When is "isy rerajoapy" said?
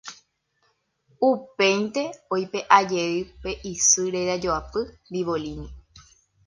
3.71-4.81